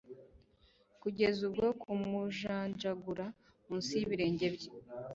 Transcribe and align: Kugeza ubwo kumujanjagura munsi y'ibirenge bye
Kugeza 1.01 1.39
ubwo 1.49 1.67
kumujanjagura 1.81 3.25
munsi 3.65 3.91
y'ibirenge 3.99 4.47
bye 4.55 4.69